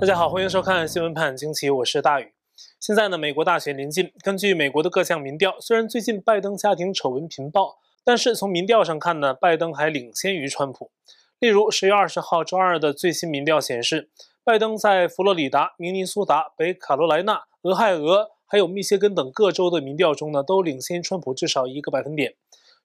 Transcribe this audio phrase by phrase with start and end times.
[0.00, 2.32] 大家好，欢迎收看新闻判惊奇，我是大宇。
[2.78, 10.92] 现在呢，美国大选临近，根据美国的各项民调，虽然最近拜登家庭丑闻频爆，但是从民调上看呢，拜登还领先于川普。
[11.40, 14.08] 例如，十月二十号周二的最新民调显示，
[14.44, 22.34] 拜登在佛罗里达、明尼苏达、北卡罗来纳、俄亥俄还有密歇根等各州的民调中呢，都领先川普至少一个百分点。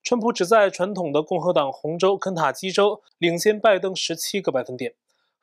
[0.01, 4.95] 川普只在传统的共和党红州肯塔基州领先拜登十七个百分点。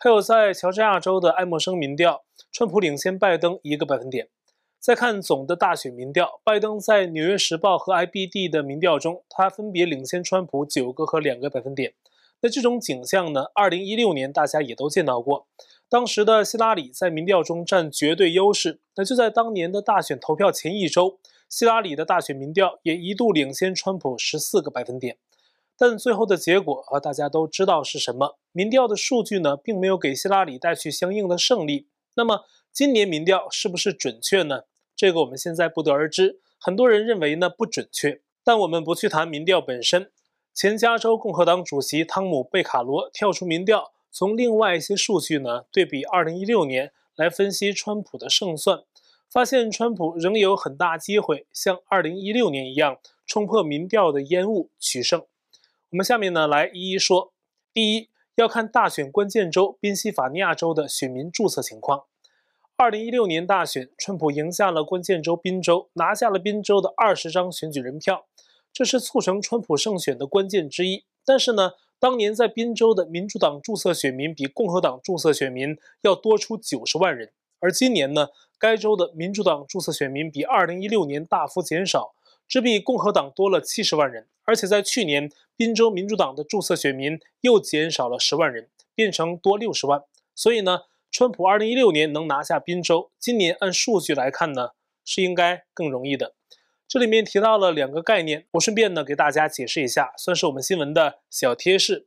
[0.03, 4.29] 还有在乔治亚州的爱默生民调，川普领先拜登一个百分点。
[4.79, 11.93] 再看总的大选民调，拜登在《纽约时报》和 IBD 的民调中，他分别领先川普九个和两个百分点。
[12.41, 15.47] 那这种景象呢，二零一六年大家也都见到过，
[15.91, 18.81] 当时的希拉里在民调中占绝对优势。
[18.97, 21.19] 那就在当年的大选投票前一周，
[21.51, 25.19] 希拉里的大选民调也一度领先川普十四个百分点。
[25.81, 28.37] 但最后的结果啊，大家都知道是什么。
[28.53, 31.89] 民调的数据呢，并没有给希拉里带去相应的胜利。
[32.17, 34.65] 那么今年民调是不是准确呢？
[34.95, 36.41] 这个我们现在不得而知。
[36.59, 38.21] 很多人认为呢不准确。
[38.45, 40.11] 但我们不去谈民调本身。
[40.53, 48.83] 前加州共和党主席汤姆贝卡罗跳出民调，从另外一些数据呢对比2016年来分析川普的胜算，
[49.31, 55.25] 发现川普仍有很大机会像2016年一样冲破民调的烟雾取胜。
[55.91, 57.33] 我们下面呢来一一说。
[57.75, 62.05] 第一，要看大选关键州宾夕法尼亚州的选民注册情况。
[62.77, 68.27] 二零一六年大选，川普赢下了关键州宾州，拿下了宾州的二十张选举人票，
[68.73, 71.03] 这是促成川普胜选的关键之一。
[71.25, 78.29] 但是呢，当年在宾州的民主党注册选民比共和党注册选民要多出九十万人，而今年呢，
[78.61, 82.15] 该州的民主党注册选民比二零一六年大幅减少。
[82.49, 85.31] 只比共和党多了七十万人，而且在去年，
[85.61, 90.05] 宾州民主党的注册选民又减少了十万人，变成多六十万。
[90.35, 94.71] 所以呢，川普二零一六年能拿下宾州，今年按数据来看呢，
[95.05, 96.35] 是应该更容易的。
[96.89, 102.07] 这里面提到了两个概念，我顺便呢给大家解释一下，算是我们新闻的小贴士。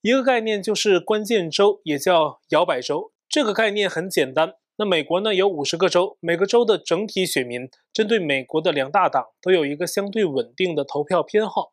[0.00, 4.54] 一个概念就是关键州，也叫摇摆州，这个概念很简单。
[4.76, 11.72] 那美国呢有五十个州，每个州的整体选民针对美国的两大党都有一个相对稳定的投票偏好。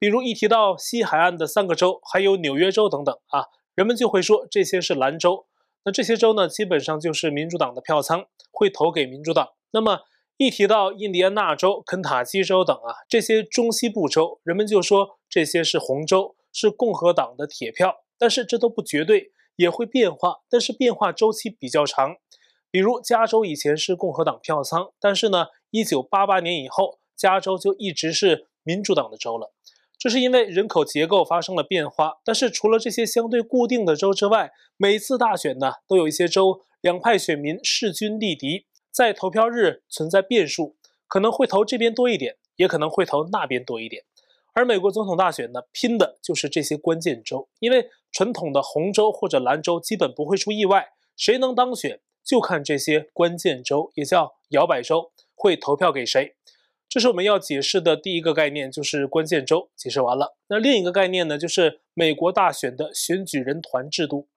[0.00, 3.44] 比如一提到西海岸的三个州，还有纽约州等等啊，
[3.76, 5.46] 人们就会说这些是蓝州。
[5.84, 9.50] 那这些州呢，基本上就是民主党的票仓，会投给民主党。
[9.70, 10.00] 那么
[10.38, 18.02] 一提到印第安纳州、肯塔基州等啊，这些中西部州，人们就说这些是红州，是共和党的铁票。
[18.18, 19.30] 但是这都不绝对。
[19.56, 22.16] 也会变化，但是变化周期比较长。
[22.70, 29.52] 比如加州以前是共和党票仓，但是呢，一九八八年以后，加州就一直是民主党的州了。
[30.00, 32.20] 这是因为人口结构发生了变化。
[32.24, 40.74] 但是除了这些相对固定的州之外，每次大选呢，都有一些州两派选民势均力敌，在投票日存在变数，
[41.06, 44.04] 可能会投这边多一点，也可能会投那边多一点。
[44.54, 56.36] 而美国总统大选呢，拼的就是这些关键州，因为传统的红州或者蓝州基本不会出意外，谁能当选就看这些关键州，也叫摇摆州，会投票给谁。
[56.90, 59.70] 这是我们要解释的第一个概念，就是关键州。
[59.76, 64.28] 解释完了，那另一个概念呢，就是美国大选的选举人团制度。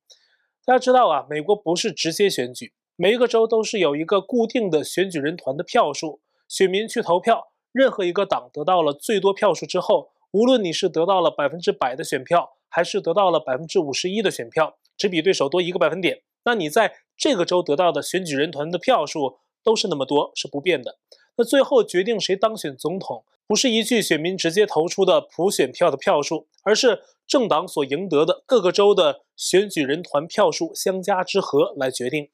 [0.64, 7.48] 大家知道啊，美国不是直接选举，每一个州都是有一个固定的选举人团的票数，选民去投票。
[7.72, 21.00] 任何一个党得到了最多票数之后，无论你是得到了百分之百的选票，还是得到了百分之五十一的选票，只比对手多一个百分点，那你在这个州得到的选举人团的票数都是那么多，是不变的。
[21.36, 32.30] 那最后决定谁当选总统，不是依据选民直接投出的普选票的票数，而是政党所赢得的各个州的选举人团票数相加之和来决定。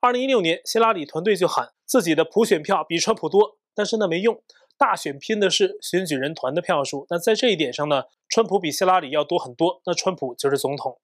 [0.00, 4.42] 二零一六年，希拉里团队就喊自己的普选票比川普多，但是那没用。
[4.78, 10.98] 大选拼的是选举人团的票数，那在这一点上呢，川普比希拉里要多很多，那川普就是总统。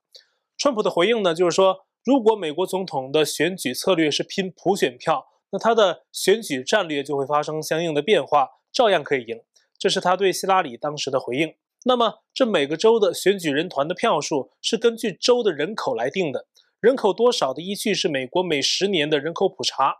[0.58, 9.40] 川普的回应呢，就是说，如果美国总统的选举策略是拼普选票，那他的选举战略就会发生相应的变化，照样可以赢。
[9.78, 11.54] 这是他对希拉里当时的回应。
[11.84, 16.46] 那么，这每个州的选举人团的票数是根据州的人口来定的，
[16.80, 19.98] 人口多少的依据是美国每十年的人口普查。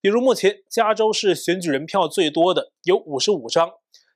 [0.00, 3.72] 比如，目前加州是选举人票最多的，有五十五张，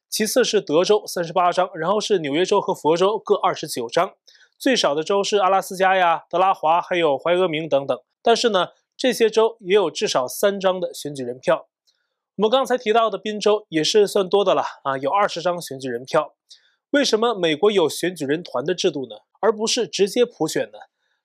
[0.09, 4.15] 其次是德州三十八张，然后是纽约州和佛州各二十九张，
[4.57, 7.99] 最少的州是阿拉斯加呀、德拉华还有怀俄明等等。
[8.23, 8.69] 但是呢，
[9.03, 11.67] 这些州也有至少三张的选举人票。
[12.37, 16.37] 我们刚才提到的宾州也是算多的了啊，有二十张选举人票。
[16.91, 20.79] 为什么美国有选举人团的制度呢，而不是直接普选呢？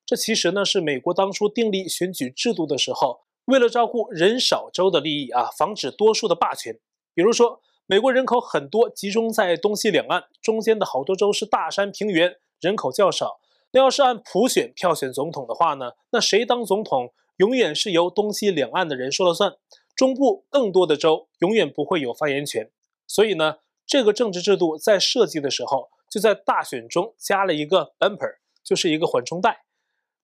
[0.08, 6.80] 这其实呢是美国当初订立选举制度的时候，为了照顾人少州的利益啊，防止多数的霸权。
[7.14, 13.40] 比如说，美国人口很多，集中在东西两岸，中间的好多州是大山平原，人口较少。
[13.72, 19.54] 那要是按普选票选总统的话呢，那谁当总统，永远是由东西两岸的人说了算。
[19.96, 22.70] 中部更多的州永远不会有发言权。
[23.08, 29.66] 所以呢，这个政治制度在设计的时候，就在大选中加了一个 bumper，就是一个缓冲带。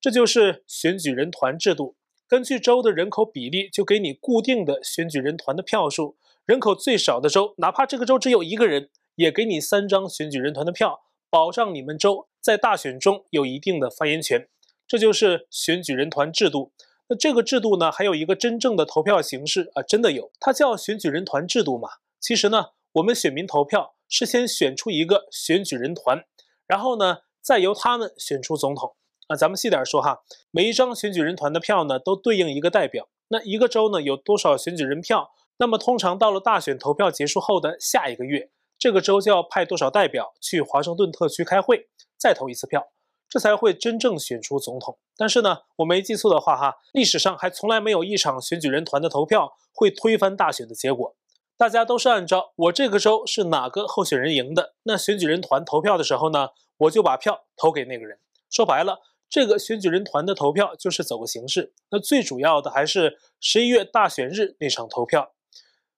[0.00, 1.96] 这就是选举人团制度，
[2.28, 6.16] 根据州的人口比例，就给你固定的选举人团的票数。
[6.44, 11.00] 人口最少的州，哪怕这个州只有一个人，也给你三张选举人团的票，
[11.30, 14.46] 保障你们州在大选中有一定的发言权。
[14.86, 16.72] 这就是选举人团制度。
[17.08, 21.88] 那这个制度呢，还有一个真正的投票形式啊，真的有，它叫选举人团制度嘛。
[22.20, 26.24] 其实呢，我们选民投票是先选出一个选举人团，
[26.66, 28.96] 然后呢，再由他们选出总统。
[29.26, 33.08] 啊，咱们细点说哈，每一张选举人团的票呢，都对应一个代表。
[33.28, 35.30] 那一个州呢，有多少选举人票？
[35.56, 42.88] 那么通常到了大选投票结束后的下一个月，这个州就要派多少代表去华盛顿特区开会，再投一次票，
[43.34, 44.96] 这才会真正选出总统。
[45.16, 51.16] 但是呢，我没记错的话哈，历史上还从来没有一场选举人团的投票会推翻大选的结果。
[51.56, 58.20] 大家都是按照我这个州是哪个候选人赢的，那选举人团投票的时候呢，我就把票投给那个人。
[58.48, 59.00] 说白了。
[59.30, 65.32] 这个选举人团的投票就是走个形式，那最主要的还是十一月大选日那场投票。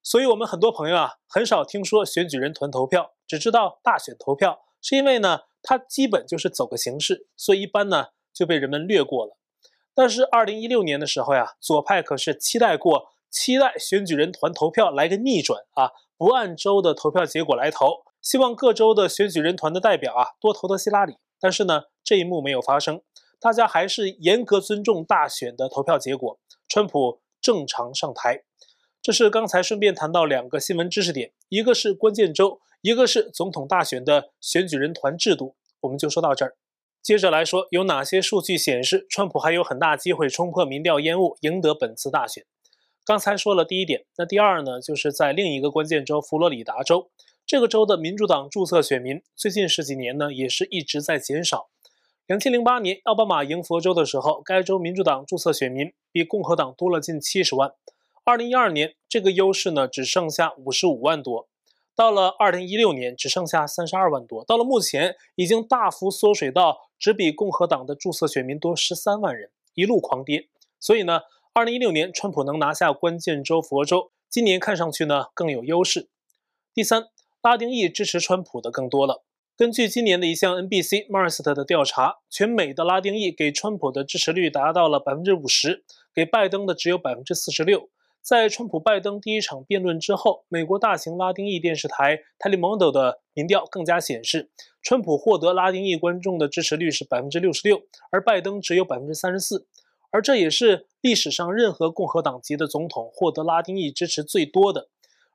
[0.02, 9.36] 所以，我们很多朋友啊，很少听说选举人团投票，只知道大选投票，是因为呢，它基本就是走个形式，所以一般呢就被人们略过了。
[9.92, 21.16] 但是，二零一六年的时候呀，左派可是期待过，期待选举人团投票来个逆转啊，不按州的投票结果来投，希望各州的选举人团的代表啊多投投希拉里。
[21.40, 23.02] 但是呢，这一幕没有发生。
[23.40, 26.38] 大家还是严格尊重大选的投票结果，
[26.68, 28.44] 川普正常上台。
[29.02, 35.56] 这是刚才顺便谈到两个新闻知识点，一个是关键州，一个是总统大选的选举人团制度。
[35.80, 36.54] 我们就说到这儿。
[37.02, 42.44] 接着来说，有哪些数据显示川普还有很大机会冲破民调烟雾，赢得本次大选？
[43.04, 47.10] 刚才说了第一点，那第二呢，就是在另一个关键州佛罗里达州，
[47.44, 51.66] 这个州的民主党注册选民最近十几年呢，也是一直在减少。
[52.28, 57.72] 两千零八年奥巴马赢佛州的时候，该州民主党注册选民比共和党多了近七十万。
[58.22, 61.48] 二零一二年，这个优势呢只剩下五十五万多。
[61.96, 64.44] 到了二零一六年，只剩下三十二万多。
[64.44, 70.50] 到了目前，已经大幅缩水到只比共和党的注册选民多十三万人，一路狂跌。
[70.78, 71.22] 所以呢，
[71.54, 76.10] 二零一六年川普能拿下关键州佛州，今年看上去呢更有优势。
[76.74, 77.06] 第三，
[77.40, 79.24] 拉丁裔支持川普的更多了。
[79.56, 85.82] 根据今年的一项 NBC Marist 的调查，全美的拉丁裔给川普的支持率达到了百分之五十，
[86.14, 87.88] 给拜登的只有百分之四十六。
[88.26, 94.50] 在川普拜登第一场辩论之后，美国大型拉丁裔电视台 Telemundo 的民调更加显示，
[94.82, 99.68] 川普获得拉丁裔观众的支持率是百分之六十六，而拜登只有百分之三十四。
[100.10, 104.88] 而这也是历史上任何共和党籍的总统获得拉丁裔支持最多的。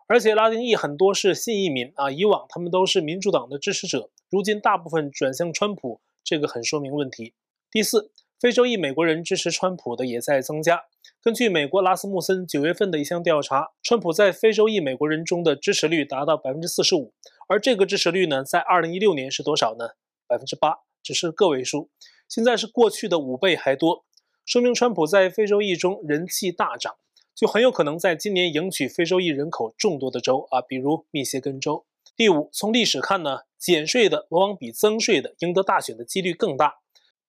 [0.07, 7.35] 而且拉丁裔很多是新移民啊，以往他们都是民主党的支持者，如今大部分转向川普，这个很说明问题。
[7.71, 8.11] 第四，
[8.41, 10.85] 非洲裔美国人支持川普的也在增加。
[11.21, 17.13] 根据美国拉斯穆森九月份的一项调查，川普在非洲裔美国人中的支持率达到百分之四十五，
[17.47, 19.89] 而这个支持率呢，在二零一六年是多少呢？
[20.25, 21.91] 百分之八，只是个位数，
[22.27, 24.05] 现在是过去的五倍还多，
[24.43, 26.95] 说明川普在非洲裔中人气大涨。
[27.35, 31.85] 就很有可能在今年赢取非洲裔人口众多的州啊，比如密歇根州。
[32.15, 36.80] 第五，从历史看呢，减税的往往比增税的赢得大选的几率更大。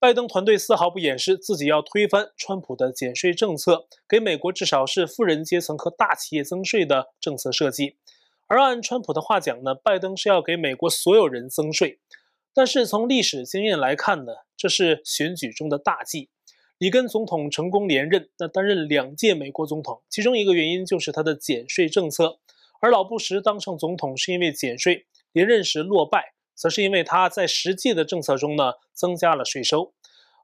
[0.03, 7.95] 拜登团队丝毫不掩饰自己要推翻川普的减税政策，给美国至少是富人阶层和大企业增税的政策设计。
[8.49, 12.01] 而按川普的话讲呢，拜登是要给美国所有人增税。
[12.53, 16.31] 但是从历史经验来看呢，这是选举中的大忌。
[16.79, 22.41] 里根总统成功连任，那担任两届美国总统，其中一个原因就是他的减税政策；
[22.81, 29.95] 而老布什当上总统是因为减税，连任时落败，则是因为他在实际的政策中呢增加了税收。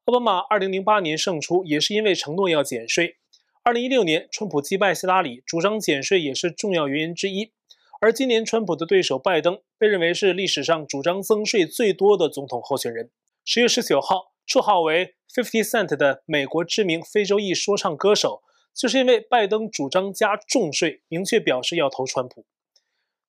[0.05, 3.17] 奥巴马2008年胜出也是因为承诺要减税
[3.65, 7.53] ；2016年川普击败希拉里，主张减税也是重要原因之一。
[8.00, 13.11] 而今年川普的对手拜登被认为是历史上主张增税最多的总统候选人。
[13.45, 14.33] 十月十九号。
[14.49, 18.41] 绰号为 Fifty Cent 的美国知名非洲裔说唱歌手，
[18.75, 22.47] 就是因为拜登主张加重税，明确表示要投川普。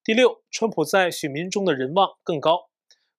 [0.02, 2.69] 第六，川普在选民中的人望更高。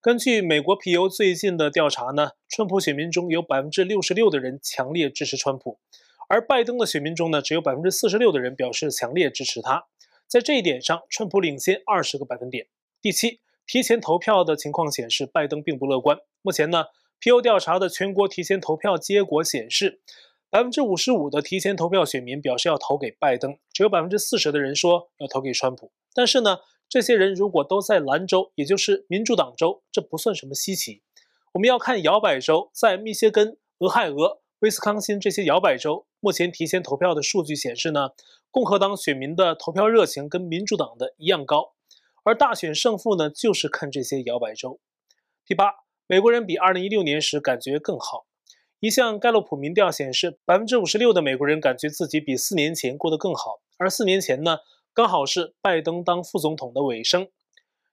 [0.03, 5.79] 根据美国皮尤最近的调查呢，川普选民中有百分之六十六的人强烈支持川普，
[6.27, 9.85] 而拜登的选民中呢，只有百分之四十六的人表示强烈支持他。
[10.27, 12.67] 在这一点上，川普领先二十个百分点。
[13.03, 16.17] 第七，提前投票的情况显示，拜登并不乐观。
[16.41, 16.87] 目前呢，
[17.19, 20.01] 皮尤调查的全国提前投票结果显示，
[20.49, 25.93] 百分之五十五的提前投票选民表示要投给拜登，只有百分之四十的人说要投给川普。
[26.15, 31.03] 但是呢，这些人如果都在兰州，也就是民主党州，这不算什么稀奇。
[31.53, 38.11] 我们要看摇摆州，在密歇根、俄亥俄、威斯康辛这些摇摆州，目前提前投票的数据显示呢，
[38.51, 41.75] 共和党选民的投票热情跟民主党的一样高。
[42.25, 44.81] 而大选胜负呢，就是看这些摇摆州。
[45.47, 45.73] 第八，
[46.09, 48.27] 美国人比2016年时感觉更好。
[48.81, 53.61] 一项盖洛普民调显示，百分之五十六的美国人感觉自己比四年前过得更好。
[53.79, 54.59] 而四年前呢，
[54.93, 57.29] 刚好是拜登当副总统的尾声。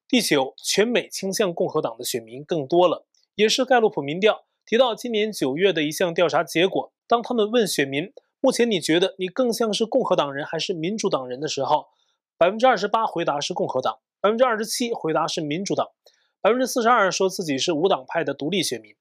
[0.08, 6.92] 第九，全美倾向共和党的选民更多了，也是盖洛普民调提到今年九月的一项调查结果。
[7.08, 11.86] 当他们问选民，目前你觉得你更像是共和党人还是民主党人的时候，
[12.36, 14.00] 百分之二十八回答是共和党。
[14.20, 15.90] 百分之二十七回答是民主党，
[16.42, 18.96] 百分之四十二说自己是无党派的独立选民，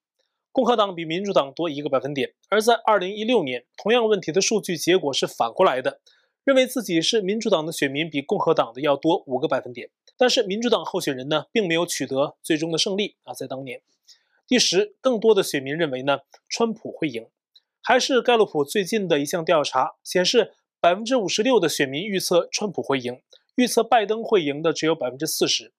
[0.52, 2.34] 共和党比民主党多一个百分点。
[2.50, 6.00] 而在二零一六年，同样问题的数据结果是反过来的，
[6.46, 9.90] 认为自己是民主党的选民比共和党的要多五个百分点。
[10.16, 13.82] 但是民主党候选人呢，并没有取得最终的胜利啊，在当年。
[14.46, 17.26] 第十，更多的选民认为呢，川普会赢，
[17.82, 23.20] 还是盖洛普最近的一项调查显示，百分之五十六的选民预测川普会赢。
[23.56, 25.72] 预测拜登会赢的只有百分之四十，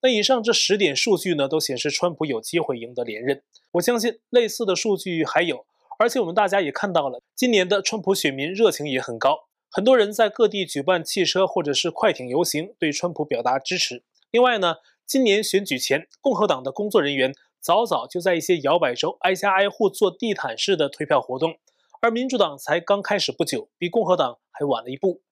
[0.00, 3.42] 那以上这十点数据呢，都显示川普有机会赢得连任。
[3.72, 5.66] 我相信类似的数据还有，
[5.98, 14.04] 而且我们大家也看到了，今年的川普选民热情也很高，很多人在各地举办汽车或者是快艇游行，对川普表达支持。
[14.30, 21.56] 另外呢，今年选举前，共和党的工作人员早早就在一些摇摆州挨家挨户做地毯式的推票活动，
[22.00, 25.22] 而民主党才刚开始不久，比共和党还晚了一步。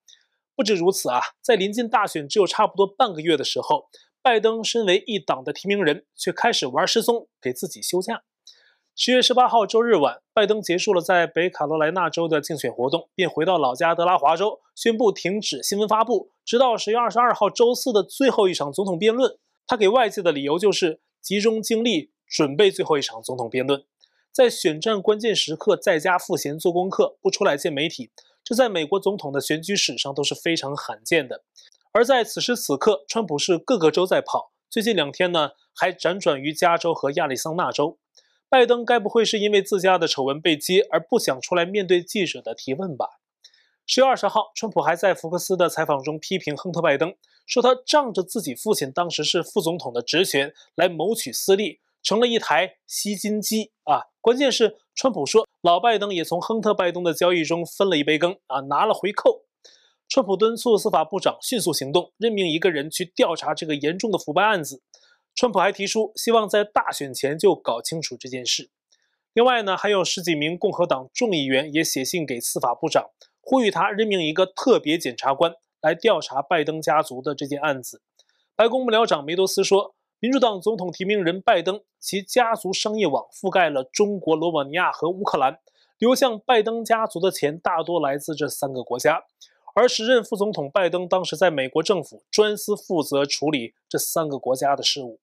[0.57, 3.89] 不止如此啊，在临近大选只有差不多半个月的时候，
[4.21, 8.23] 拜登身为一党的提名人，却开始玩失踪，给自己休假。
[8.97, 19.37] 十月十八号周日晚，拜登结束了在北卡罗来纳州的竞选活动，便回到老家德拉华州，宣布停止新闻发布，直到十月二十二号周四的最后一场总统辩论。
[19.67, 23.83] 他给外界的理由就是集中精力准备最后一场总统辩论，
[24.31, 28.13] 在选战关键时刻在家赋闲做功课，不出来见媒体。
[28.45, 31.43] 这在美国总统的选举史上都是非常罕见的。
[31.91, 37.99] 而在此时此刻，川普是各个州在跑，最近两天呢还辗转于加州和亚利桑那州。
[38.55, 43.19] 拜登该不会是因为自家的丑闻被揭而不想出来面对记者的提问吧？
[43.85, 47.17] 十月二十号，川普还在福克斯的采访中批评亨特·拜登，
[47.49, 54.07] 说他仗着自己父亲当时是副总统的职权来谋取私利，成了一台吸金机啊！
[54.21, 55.49] 关键是川普说。
[55.61, 59.47] 老拜登也从亨特·拜登的交易中分了一杯羹啊，拿了回扣。
[60.09, 64.81] 川普敦促司法部长迅速行动，任命一个人去调查这个严重的腐败案子。
[65.35, 68.71] 川普还提出希望在大选前就搞清楚这件事。
[69.33, 73.11] 另外呢，还有十几名共和党众议员也写信给司法部长，
[73.41, 78.03] 呼吁他任命一个特别检察官来调查拜登家族的这件案子。
[78.55, 79.95] 白宫幕僚长梅多斯说。
[80.21, 85.59] 民主党总统提名人拜登，其家族商业网覆盖了中国、罗马尼亚和乌克兰，
[85.99, 89.25] 流向拜登家族的钱大多来自这三个国家。
[89.77, 95.19] 而时任副总统拜登当时在美国政府专司负责处理这三个国家的事务。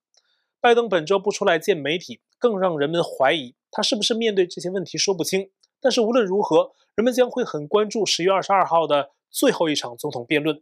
[0.60, 5.50] 拜登本周不出来见媒体，更让人们怀疑他是不是面对这些问题说不清。
[5.80, 10.62] 但是无论如何，人们将会很关注十月二十二号的最后一场总统辩论。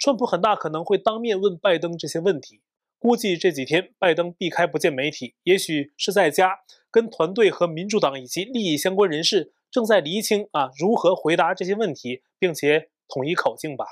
[0.00, 2.60] 川普很大可能会当面问拜登这些问题。
[2.98, 6.58] 估计这几天拜登避开不见媒体，也许是在家
[6.90, 13.86] 跟团队和民主党以及利益相关人士正在厘清啊如何回答这些问题，并且统一口径吧。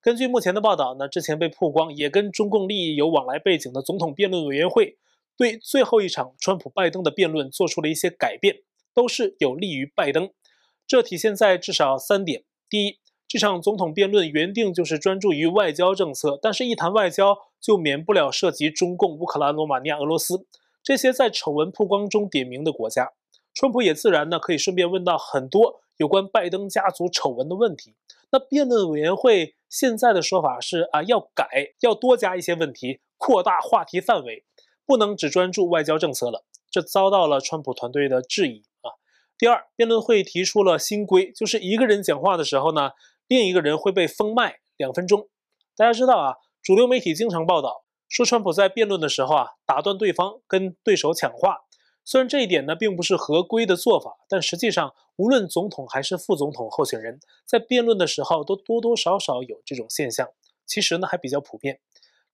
[0.00, 4.98] 根据目前的报道呢，之前被曝光也跟中共利益有往来背景的总统辩论委员会，
[5.36, 8.62] 对最后一场川普拜登的辩论做出了一些改变，
[8.94, 10.30] 都是有利于拜登。
[10.86, 12.98] 这体现在至少三点：第一。
[13.32, 20.48] 这场总统辩论原定就是专注于外交政策，但是，一谈外交就免不了涉及中共、乌克兰、罗马尼亚、俄罗斯
[20.82, 23.12] 这些在丑闻曝光中点名的国家。
[23.60, 27.94] 川普也自然呢可以顺便问到很多有关拜登家族丑闻的问题。
[28.30, 34.46] 那辩论委员会现在的说法是啊，要改，要多加一些问题，扩大话题范围，
[34.86, 36.42] 不能只专注外交政策了。
[36.70, 38.96] 这遭到了川普团队的质疑啊。
[39.36, 42.92] 第二，辩论会提出了新规，就是一个人讲话的时候呢。
[43.28, 45.28] 另一个人会被封麦两分钟。
[45.76, 51.58] 大家知道啊，主流媒体经常报道说，川普在辩论的时候啊，打断对方，跟对手抢话。
[52.04, 60.28] 虽然这一点呢，并不是合规的做法，但实际上，无论总统还是副总统候选人，在辩论的时候都多多少少有这种现象。
[60.66, 61.80] 其实呢，还比较普遍。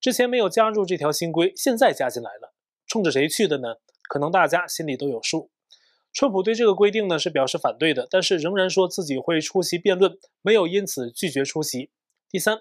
[0.01, 2.55] 之前没有加入这条新规，现在加进来了，
[2.87, 3.77] 冲着谁去的呢？
[4.09, 5.51] 可能大家心里都有数。
[6.13, 11.91] 川普对这个规定呢是表示反对的，但是仍然说自己会出席辩论，没有因此拒绝出席。
[12.31, 12.61] 第三，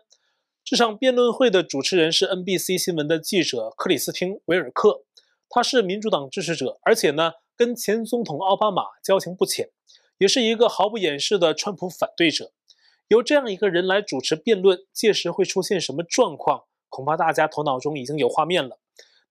[0.63, 5.03] 这场辩论会的主持人是 NBC 新闻的记者克里斯汀·维尔克。
[5.55, 9.69] 他是民主党支持者，而且呢，跟前总统奥巴马交情不浅，
[10.17, 12.51] 也是一个毫不掩饰的川普反对者。
[13.07, 16.65] 由这样一个人来主持辩论，届时会出现什么状况？
[16.89, 18.79] 恐怕大家头脑中已经有画面了。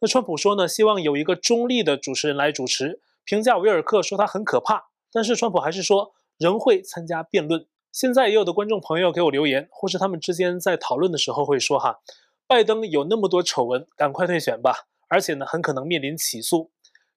[0.01, 3.03] 那川普说呢，希望有一个中立的主持人来主持。
[3.27, 7.67] 评价维尔克说他很可怕，但是川普还是说仍会参加辩论。
[7.93, 12.01] 现在也有的观众朋友给我留言，或是他们之间在讨论的时候会说哈，
[12.47, 14.87] 拜登有那么多丑闻，赶快退选吧。
[15.09, 16.71] 而且呢，很可能面临起诉，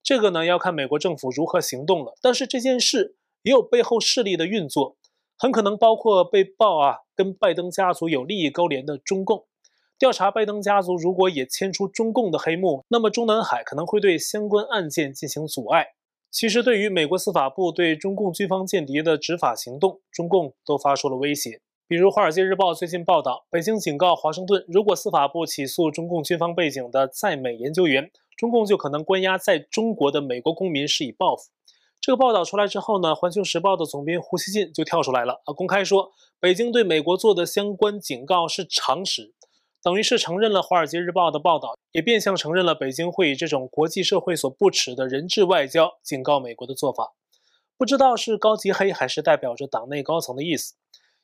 [0.04, 2.14] 这个呢要看美国政府如何行动了。
[2.22, 4.98] 但是这件事也有背后势力的运作，
[5.38, 9.46] 很可能包括被曝啊跟拜登家族有利益勾连的中共。
[10.00, 15.88] 调查拜登家族如果也牵出中共的黑幕，那么中南海可能会对相关案件进行阻碍。
[16.30, 21.62] 其实对于美国司法部对中共军方间谍的执法行动，中共都发出了威胁。
[21.90, 31.44] 比如《华尔街日报》最近报道，北京警告华盛顿，如果司法部起诉中共军方背景的在美研究员，中共就可能关押在中国的美国公民施以报复。
[32.02, 39.34] 这个报道出来之后呢，《环球时报》的总编胡锡进就跳出来了啊，公开说北京对美国做的相关警告是常识，
[39.82, 47.14] 等于是承认了《华尔街日报》的报道，也变相承认了北京会以这种国际社会所不齿的人质外交警告美国的做法。
[47.78, 50.76] 不知道是高级黑还是代表着党内高层的意思。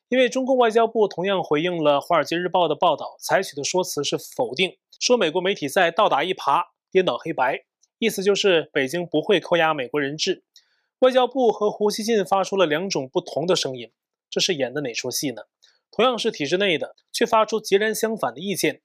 [0.08, 7.64] 因为中共外交部同样回应了《华尔街日报》的报道，采取的说辞是否定，说美国媒体在倒打一耙、颠倒黑白，
[7.98, 10.44] 意思就是北京不会扣押美国人质。
[11.00, 13.90] 外交部和胡锡进发出了两种不同的声音，
[14.30, 15.42] 这是演的哪出戏呢？
[15.90, 18.82] 同样是体制内的，却发出截然相反的意见，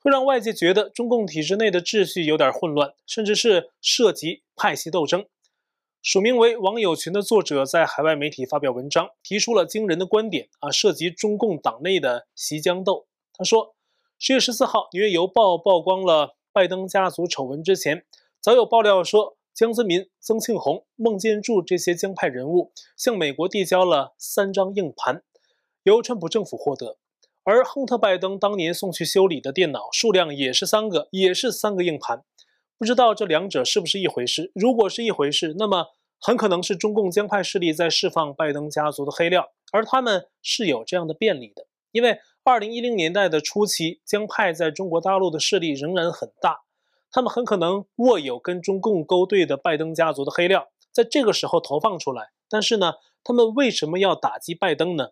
[0.00, 5.26] 会让外界觉得中共体制内的秩序有点混乱，甚至是涉及派系斗争。
[6.00, 13.06] 署名为“网友群”的作者在海外媒体发表文章，提出了惊人的观点啊，涉及中共党内的习江斗。
[13.34, 13.74] 他说，
[14.18, 18.04] 十月十四号，《纽约邮报》曝光了拜登家族丑闻之前，
[18.40, 25.22] 早有爆料说江泽民、曾庆红、孟建柱这些江派人物向美国递交了三张硬盘，
[25.82, 26.96] 由川普政府获得。
[27.42, 32.24] 而亨特·拜登当年送去修理的电脑数量也是三个，也是三个硬盘。
[32.78, 34.52] 不知道这两者是不是一回事？
[34.54, 35.88] 如果是一回事，那么。
[36.20, 46.62] 很可能是中共江派势力在释放拜登家族的黑料，而他们是有这样的便利的，因为二零一零年代的初期，江派在中国大陆的势力仍然很大，
[47.12, 52.30] 他们很可能握有跟中共勾兑的拜登家族的黑料，在这个时候投放出来。
[52.50, 55.10] 但是呢，他们为什么要打击拜登呢？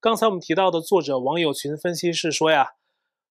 [0.00, 2.72] 刚才我们提到的作者网友群分析是说呀，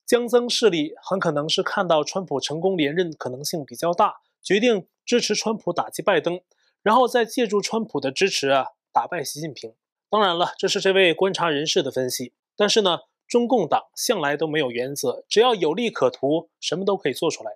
[0.10, 6.42] 江增势力很可能是看到川普成功连任可能性比较大，决定支持川普打击拜登。
[6.82, 9.76] 然后再借助川普的支持啊，打败习近平。
[10.10, 12.34] 当然了，这是这位观察人士的分析。
[12.56, 17.52] 但是呢，中共党向来都没有原则，只要有利可图，什么都可以做出来。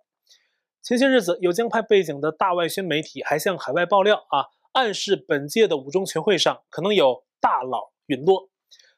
[0.83, 8.51] 前些日子，有江派背景的大外宣媒体还向海外爆料啊，暗示本届的五中全会上可能有大佬陨落。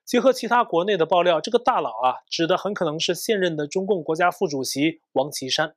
[0.05, 5.75] 结合其他国内的爆料，这个大佬啊，指的很可能是现任的中共国家副主席王岐山。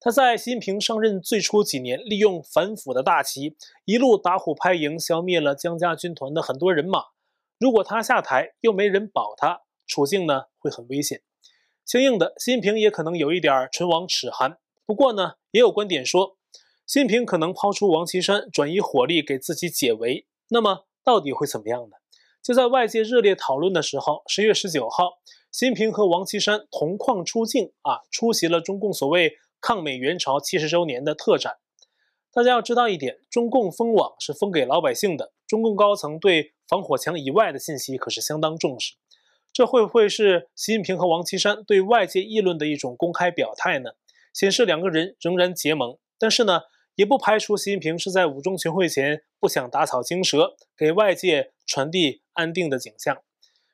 [0.00, 7.04] 他在习近平上任最初几年，利用反腐的大旗，一路打虎拍蝇，消灭了江家军团的很多人马。
[7.58, 11.20] 如果他下台，又没人保他，处境呢会很危险。
[11.86, 14.58] 相应的，习近平也可能有一点唇亡齿寒。
[14.84, 16.36] 不过呢，也有观点说，
[16.86, 20.26] 习近平可能抛出王岐山，转移火力给自己解围。
[20.48, 21.99] 那么到底会怎么样呢？
[22.42, 25.18] 就在外界热烈讨论的时候，十月十九号，
[25.50, 29.38] 习近平和王岐山同框出镜啊，出席了中共所谓。
[29.62, 31.58] 抗美援朝七十周年的特展，
[32.32, 35.34] 大家要知道一点：中共封网是封给老百姓的。
[35.46, 38.94] 中共高层对防火墙以外的信息可是相当重视。
[39.52, 43.90] 这会不会是习近平和王岐山对外界议论的一种公开表态呢？
[44.32, 46.62] 显示两个人仍然结盟，但是呢，
[46.94, 53.22] 也不排除习近平是在五中全会前不想打草惊蛇，给外界传递安定的景象。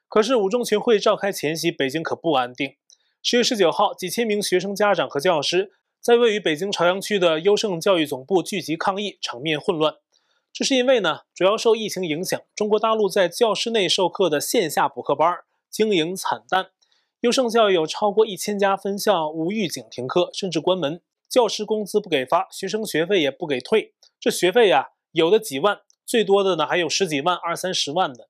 [0.06, 2.76] 可是五中全会召开前夕，北京可不安定。
[3.22, 9.94] 十月十九号，几千名学生、家长和教师在位于北京朝阳区的优胜教育总部聚集抗议，场面混乱。
[10.52, 15.38] 这是因为呢，主要受疫情影响，中国大陆在教室内授课的线下补课班
[15.70, 16.68] 经营惨淡。
[17.20, 23.94] 优胜教育有超过一千家分校无预警停课，甚至关门，教师工资不给发，学生学费也不给退。
[24.20, 28.28] 这学费呀，有的几万，最多的呢还有十几万、二三十万的。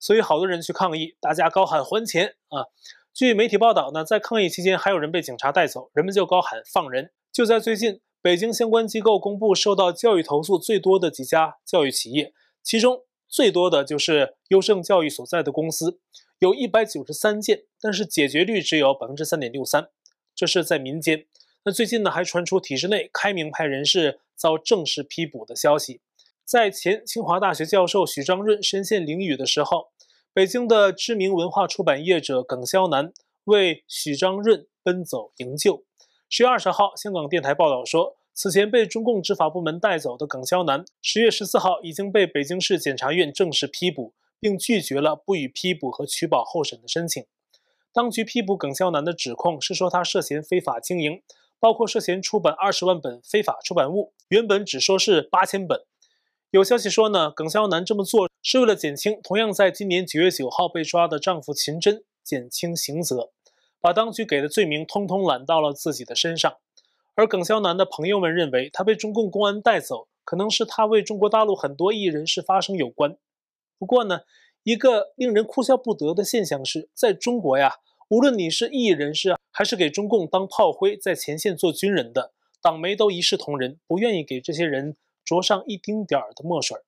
[0.00, 2.64] 所以好多人去抗议，大家高喊还钱啊！
[3.12, 7.10] 据媒体报道呢，在抗议期间还有人被警察带走，人们就高喊放人。
[7.30, 16.00] 就在最近，北京相关机构公布受到教育投诉最多的几家教育企业，其中最多的就是优胜教育所在的公司，
[16.38, 19.90] 有一百九十三件，但是解决率只有百分之三点六三。
[20.34, 21.26] 这是在民间。
[21.64, 26.00] 那最近呢，还传出体制内开明派人士遭正式批捕的消息。
[26.50, 29.90] 在前清华大学教授许章润身陷囹圄的时候，
[30.34, 33.12] 北京的知名文化出版业者耿潇南
[33.44, 35.84] 为许章润奔走营救。
[36.28, 47.24] 十月二十号，香港电台报道说，此前被中共执法部门带走的耿潇南，十月十四号已经被北京市检察院正式批捕，并拒绝了不予批捕和取保候审的申请。
[47.92, 51.22] 当局批捕耿潇南的指控是说他涉嫌非法经营，
[51.60, 55.84] 包括涉嫌出版二十万本非法出版物，原本只说是八千本。
[56.50, 63.30] 有消息说呢，耿肖南这么做是为了减轻同样在今年九月九号被抓的丈夫秦真，减轻刑责，
[63.80, 66.56] 把当局给的罪名通通揽到了自己的身上。
[67.14, 73.16] 而耿肖南的朋友们认为，他被中共公安带走，可能是他为中国大陆很多异议人士发声有关。
[73.78, 74.22] 不过呢，
[74.64, 77.76] 一个令人哭笑不得的现象是，在中国呀，
[78.08, 84.96] 无论你是异议人士，还是给中共当炮灰在前线做军人的，党媒都一视同仁，不愿意给这些人。
[85.30, 86.78] 着上一丁点儿的墨水。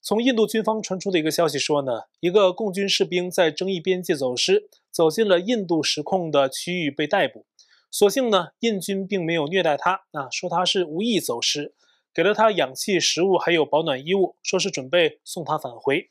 [0.00, 7.44] 从印度军方传出的一个消息说呢，一个共军士兵在争议边界走失，走进了印度实控的区域被逮捕。
[7.90, 11.74] 所幸呢，印军并没有虐待他，啊，说他是无意走失，
[12.14, 16.08] 给了他氧气、食物还有保暖衣物，说是准备送他返回。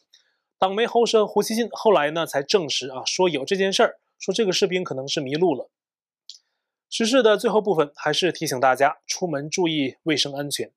[0.57, 5.69] 党媒喉舌胡锡进后来呢才证实啊，说有这件事儿，说这个士兵可能是迷路了。
[6.89, 10.71] 时事的最后部分还是提醒大家出门注意卫生安全。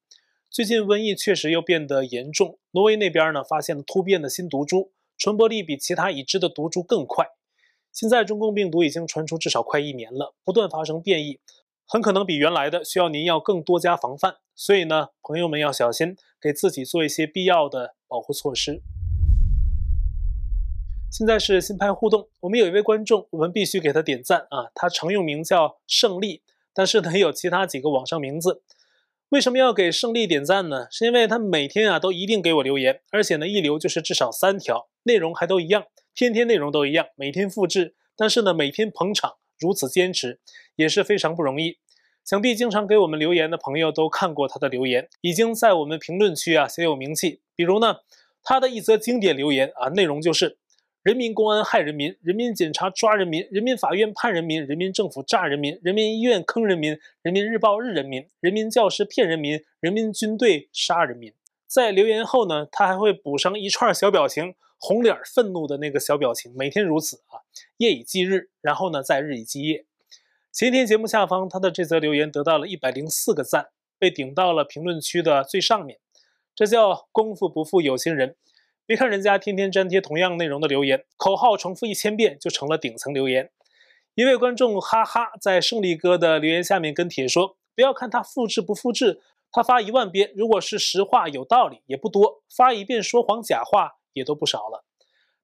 [0.51, 7.27] 最近瘟疫确实又变得严重，挪威那边呢发现了突变的新毒株，传播力比其他已知的毒株更快。
[7.93, 11.39] 现在中共病毒已经传出至少快一年了，不断发生变异，
[11.87, 14.37] 很可能比原来的需要您要更多加防范。
[14.55, 18.83] 所以呢，朋友们要小心，给自己做一些必要的保护措施。
[21.11, 24.71] 现在是新派互动，我们有一位观众，我们必须给他点赞啊！
[24.75, 28.63] 他常用名叫胜利，但是呢，有其他几个网上名字。
[29.31, 30.87] 为什么要给胜利点赞呢？
[30.91, 40.41] 是因为他每天啊都一定给我留言，而且呢一留就是至少三条，内容还都一样，天天内容都一样，每天复制，但是呢每天捧场，如此坚持
[40.77, 41.77] 也是非常不容易。
[42.25, 47.43] 想必经常给我们留言的朋友都看过他的留言，已经在我们评论区啊小有名气。
[47.55, 47.97] 比如呢，
[48.43, 50.57] 他的一则经典留言啊，内容就是。
[51.09, 61.33] 人民公安害人民，人民警察抓人民，人民法院判人民，人民政府诈人民，人民医院坑人民，人民日报日人民，人民教师骗人民，人民军队杀人民。
[61.66, 67.40] 在留言后呢，他还会补上一串小表情，红脸愤怒的那个小表情，每天如此啊，
[67.79, 69.87] 夜以继日，然后呢再日以继夜。
[70.53, 73.68] 前天节目下方，他的这则留言得到了一百零四个赞，
[73.99, 75.99] 被顶到了评论区的最上面，
[76.55, 78.37] 这叫功夫不负有心人。
[78.88, 83.51] 别看人家天天粘贴同样内容的留言，口号重复一千遍就成了顶层留言。
[84.14, 89.20] 一位观众哈哈在胜利哥的留言下面跟帖说：“不要看他复制不复制，
[89.53, 94.87] 他发一万遍，如果是实话有道理也不多，发一遍说谎假话也都不少了。”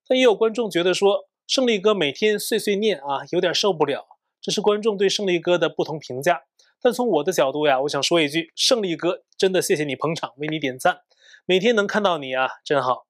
[0.08, 4.06] 但也有观众觉得说，胜利哥每天碎碎念啊，有点受不了。
[4.40, 6.44] 这是观众对胜利哥的不同评价。
[6.80, 11.02] 但从我的角度呀，我想说一句：胜利哥真的谢谢你捧场，为你点赞，
[11.44, 13.04] 每天能看到你啊，真好。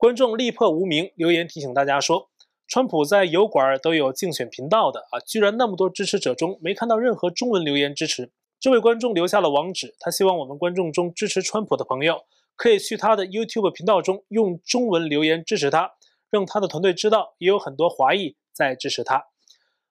[0.00, 2.30] 观众力破无名留言提醒大家说，
[2.66, 8.32] 川普在油管都有竞选频道的啊，居然那么多支持者中没看到任何中文留言支持。
[8.58, 12.22] 这位观众留下了网址，他希望我们观众中支持川普的朋友
[12.56, 15.92] 可以去他的 YouTube 频道中用中文留言支持他，
[16.30, 19.26] 让他的团队知道也有很多华裔在支持他。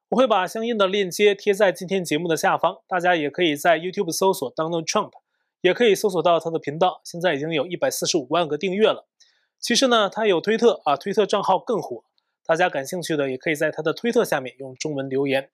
[0.09, 5.11] 我会把相应的链接贴在今天节目的下方，大家也可以在 YouTube 搜索 Donald Trump，
[5.61, 9.05] 也可以搜索到他的频道，现在已经有一百四十五万个订阅了。
[9.59, 12.03] 其实呢，他有推特啊，推特账号更火。
[12.45, 15.51] 大家感兴趣的也可以在他的推特下面用中文留言。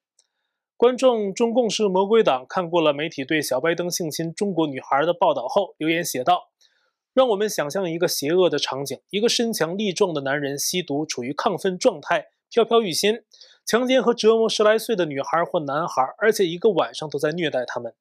[0.77, 6.51] 观众中共是魔鬼党看过了媒体对小拜登性侵中国女孩的报道后，留言写道
[7.13, 13.23] ：“让我们想象一个邪恶的场景：一个身强力壮的男人吸毒，处于亢奋状态，飘飘欲仙，
[13.65, 17.93] 强奸和折磨十来岁的女孩或男孩，而且一个晚上都在虐待他们。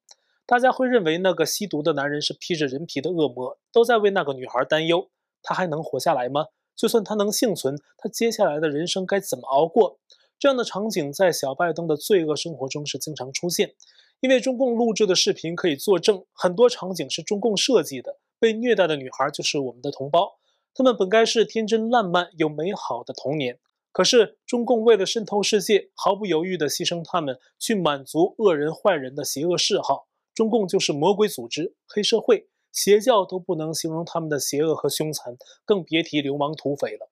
[0.45, 5.09] 大家会认为那个吸毒的男人是披着人皮的恶魔，都在为那个女孩担忧。”
[5.45, 6.47] 他还能活下来吗？
[6.75, 9.99] 就算他能幸存，他接下来的人生该怎么熬过？
[10.37, 13.75] 这样的场景在小拜登的罪恶生活中是经常出现，
[14.19, 18.17] 因为中共录制的视频可以作证，很多场景是中共设计的。
[18.39, 20.39] 被虐待的女孩就是我们的同胞，
[20.73, 23.57] 她们本该是天真烂漫、有美好的童年，
[23.93, 30.07] 可是中共为了渗透世界，毫不犹豫地牺牲她们，去满足恶人坏人的邪恶嗜好。
[30.33, 37.09] 中共就是魔鬼组织、黑社会、邪教都不能形容他们的邪恶和凶残，更别提流氓土匪了。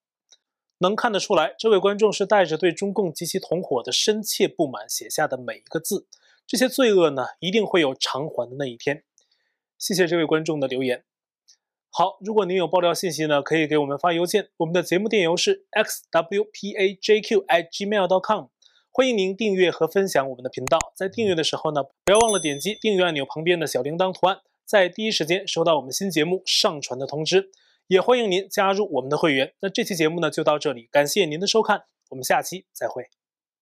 [0.79, 6.07] 能看得出来，这位观众是带着对中共及其同伙的深切不满写下的每一个字。
[6.45, 9.05] 这些罪恶呢，一定会有偿还的那一天。
[9.77, 11.05] 谢谢这位观众的留言。
[11.89, 18.47] 好，如果您有爆料信息呢，可以给我们发邮件，我们的节目电邮是 xwpajq@gmail.com。
[18.91, 27.51] 欢迎您订阅和分享我们的频道，在订阅的时候呢，不要忘了点击订阅按钮旁边的小铃铛图案，在第一时间收到我们新节目上传的通知。
[27.87, 29.53] 也欢迎您加入我们的会员。
[29.61, 33.22] 那这期节目呢就到这里，感谢您的收看，我们下期再会。